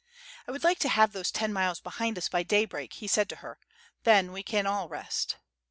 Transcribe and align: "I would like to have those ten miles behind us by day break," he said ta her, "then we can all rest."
"I 0.47 0.51
would 0.51 0.63
like 0.63 0.79
to 0.79 0.89
have 0.89 1.11
those 1.13 1.29
ten 1.29 1.53
miles 1.53 1.79
behind 1.79 2.17
us 2.17 2.27
by 2.27 2.41
day 2.41 2.65
break," 2.65 2.93
he 2.93 3.07
said 3.07 3.29
ta 3.29 3.35
her, 3.35 3.59
"then 4.03 4.31
we 4.31 4.41
can 4.41 4.65
all 4.65 4.89
rest." 4.89 5.35